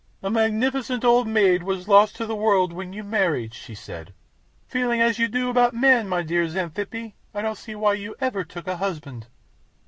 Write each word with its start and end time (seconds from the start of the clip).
"A 0.23 0.31
magnificent 0.31 1.05
old 1.05 1.27
maid 1.27 1.61
was 1.61 1.87
lost 1.87 2.15
to 2.15 2.25
the 2.25 2.33
world 2.35 2.73
when 2.73 2.91
you 2.91 3.03
married," 3.03 3.53
she 3.53 3.75
said. 3.75 4.15
"Feeling 4.67 4.99
as 4.99 5.19
you 5.19 5.27
do 5.27 5.47
about 5.51 5.75
men, 5.75 6.09
my 6.09 6.23
dear 6.23 6.47
Xanthippe, 6.49 7.13
I 7.35 7.41
don't 7.43 7.55
see 7.55 7.75
why 7.75 7.93
you 7.93 8.15
ever 8.19 8.43
took 8.43 8.65
a 8.65 8.77
husband." 8.77 9.27